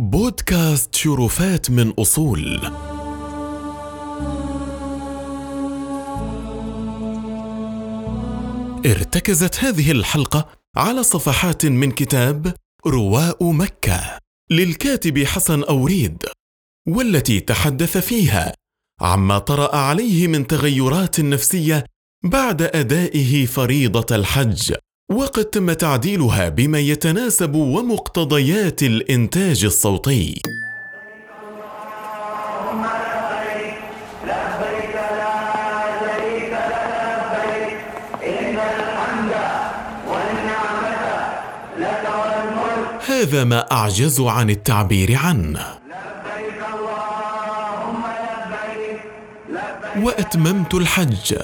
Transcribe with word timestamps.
بودكاست 0.00 0.94
شرفات 0.94 1.70
من 1.70 1.90
أصول. 1.90 2.60
ارتكزت 8.86 9.64
هذه 9.64 9.90
الحلقة 9.90 10.48
على 10.76 11.02
صفحات 11.02 11.66
من 11.66 11.90
كتاب 11.90 12.54
رواء 12.86 13.52
مكة 13.52 14.18
للكاتب 14.50 15.18
حسن 15.18 15.62
أوريد 15.62 16.22
والتي 16.88 17.40
تحدث 17.40 17.98
فيها 17.98 18.54
عما 19.00 19.38
طرأ 19.38 19.76
عليه 19.76 20.26
من 20.28 20.46
تغيرات 20.46 21.20
نفسية 21.20 21.84
بعد 22.24 22.62
أدائه 22.62 23.46
فريضة 23.46 24.16
الحج. 24.16 24.74
وقد 25.12 25.44
تم 25.44 25.72
تعديلها 25.72 26.48
بما 26.48 26.78
يتناسب 26.78 27.54
ومقتضيات 27.54 28.82
الإنتاج 28.82 29.64
الصوتي. 29.64 30.42
هذا 43.06 43.44
ما 43.44 43.72
أعجز 43.72 44.20
عن 44.20 44.50
التعبير 44.50 45.16
عنه. 45.16 45.66
وأتممت 49.96 50.74
الحج. 50.74 51.34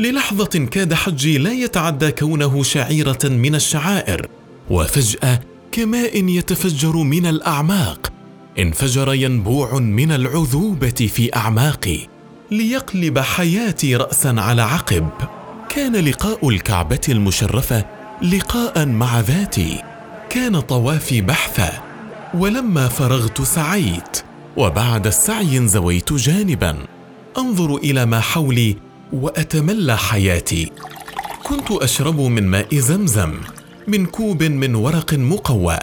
للحظة 0.00 0.66
كاد 0.70 0.94
حجي 0.94 1.38
لا 1.38 1.52
يتعدى 1.52 2.10
كونه 2.10 2.62
شعيرة 2.62 3.18
من 3.24 3.54
الشعائر 3.54 4.28
وفجأة 4.70 5.40
كماء 5.72 6.24
يتفجر 6.24 6.96
من 6.96 7.26
الأعماق. 7.26 8.12
انفجر 8.58 9.14
ينبوع 9.14 9.78
من 9.78 10.12
العذوبة 10.12 11.10
في 11.14 11.36
أعماقي 11.36 11.98
ليقلب 12.50 13.18
حياتي 13.18 13.96
راسا 13.96 14.34
على 14.38 14.62
عقب. 14.62 15.08
كان 15.68 15.96
لقاء 15.96 16.48
الكعبة 16.48 17.00
المشرفة 17.08 17.84
لقاء 18.22 18.86
مع 18.86 19.20
ذاتي. 19.20 19.82
كان 20.30 20.60
طوافي 20.60 21.20
بحثا 21.20 21.72
ولما 22.34 22.88
فرغت 22.88 23.42
سعيت 23.42 24.22
وبعد 24.56 25.06
السعي 25.06 25.58
انزويت 25.58 26.12
جانبا. 26.12 26.76
أنظر 27.38 27.76
إلى 27.76 28.06
ما 28.06 28.20
حولي 28.20 28.89
وأتملى 29.12 29.98
حياتي. 29.98 30.72
كنت 31.42 31.70
أشرب 31.70 32.20
من 32.20 32.46
ماء 32.46 32.74
زمزم 32.74 33.34
من 33.88 34.06
كوب 34.06 34.42
من 34.42 34.74
ورق 34.74 35.14
مقوى 35.14 35.78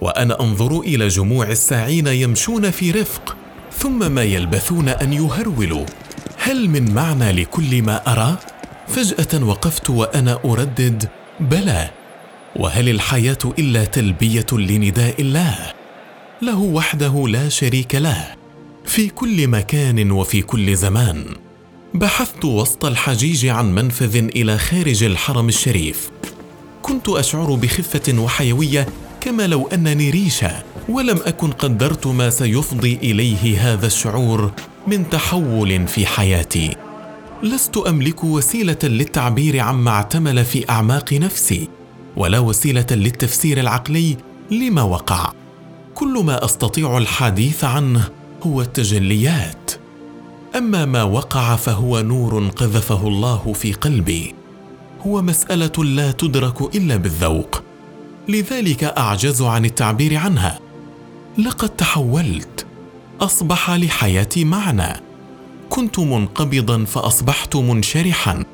وأنا 0.00 0.40
أنظر 0.40 0.80
إلى 0.80 1.08
جموع 1.08 1.46
الساعين 1.46 2.06
يمشون 2.06 2.70
في 2.70 2.90
رفق 2.90 3.36
ثم 3.72 4.12
ما 4.12 4.22
يلبثون 4.22 4.88
أن 4.88 5.12
يهرولوا. 5.12 5.86
هل 6.38 6.68
من 6.68 6.94
معنى 6.94 7.32
لكل 7.32 7.82
ما 7.82 8.12
أرى؟ 8.12 8.36
فجأة 8.88 9.44
وقفت 9.44 9.90
وأنا 9.90 10.38
أردد 10.44 11.08
بلى 11.40 11.90
وهل 12.56 12.88
الحياة 12.88 13.38
إلا 13.58 13.84
تلبية 13.84 14.46
لنداء 14.52 15.20
الله؟ 15.20 15.72
له 16.42 16.58
وحده 16.58 17.28
لا 17.28 17.48
شريك 17.48 17.94
له 17.94 18.34
في 18.84 19.08
كل 19.08 19.48
مكان 19.48 20.10
وفي 20.10 20.42
كل 20.42 20.76
زمان. 20.76 21.45
بحثت 21.96 22.44
وسط 22.44 22.84
الحجيج 22.84 23.46
عن 23.46 23.74
منفذ 23.74 24.16
إلى 24.16 24.58
خارج 24.58 25.04
الحرم 25.04 25.48
الشريف. 25.48 26.10
كنت 26.82 27.08
أشعر 27.08 27.54
بخفة 27.54 28.18
وحيوية 28.18 28.86
كما 29.20 29.46
لو 29.46 29.66
أنني 29.66 30.10
ريشة 30.10 30.62
ولم 30.88 31.20
أكن 31.24 31.50
قدرت 31.50 32.06
ما 32.06 32.30
سيفضي 32.30 32.98
إليه 33.02 33.72
هذا 33.72 33.86
الشعور 33.86 34.52
من 34.86 35.10
تحول 35.10 35.88
في 35.88 36.06
حياتي. 36.06 36.76
لست 37.42 37.76
أملك 37.76 38.24
وسيلة 38.24 38.78
للتعبير 38.82 39.60
عما 39.60 39.90
اعتمل 39.90 40.44
في 40.44 40.70
أعماق 40.70 41.12
نفسي 41.12 41.68
ولا 42.16 42.38
وسيلة 42.38 42.86
للتفسير 42.90 43.60
العقلي 43.60 44.16
لما 44.50 44.82
وقع. 44.82 45.32
كل 45.94 46.22
ما 46.24 46.44
أستطيع 46.44 46.98
الحديث 46.98 47.64
عنه 47.64 48.08
هو 48.42 48.60
التجليات. 48.60 49.85
أما 50.56 50.84
ما 50.84 51.02
وقع 51.02 51.56
فهو 51.56 52.00
نور 52.00 52.48
قذفه 52.48 53.08
الله 53.08 53.52
في 53.52 53.72
قلبي. 53.72 54.34
هو 55.06 55.22
مسألة 55.22 55.84
لا 55.84 56.10
تدرك 56.10 56.76
إلا 56.76 56.96
بالذوق. 56.96 57.62
لذلك 58.28 58.84
أعجز 58.84 59.42
عن 59.42 59.64
التعبير 59.64 60.16
عنها. 60.16 60.58
لقد 61.38 61.68
تحولت. 61.68 62.66
أصبح 63.20 63.70
لحياتي 63.70 64.44
معنى. 64.44 65.00
كنت 65.70 65.98
منقبضا 65.98 66.84
فأصبحت 66.84 67.56
منشرحا. 67.56 68.44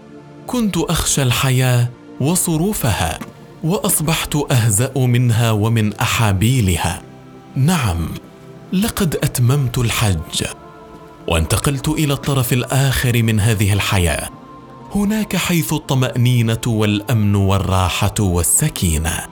كنت 0.47 0.77
أخشى 0.77 1.23
الحياة 1.23 1.89
وصروفها 2.21 3.19
وأصبحت 3.65 4.37
أهزأ 4.51 4.93
منها 4.97 5.51
ومن 5.51 5.95
أحابيلها. 5.95 7.03
نعم 7.57 8.09
لقد 8.73 9.15
أتممت 9.15 9.79
الحج. 9.79 10.45
وانتقلت 11.29 11.89
إلى 11.89 12.13
الطرف 12.13 12.53
الآخر 12.53 13.23
من 13.23 13.41
هذه 13.41 13.73
الحياة. 13.73 14.29
هناك 14.95 15.37
حيث 15.37 15.73
الطمأنينة 15.73 16.61
والأمن 16.67 17.35
والراحة 17.35 18.15
والسكينة. 18.21 19.32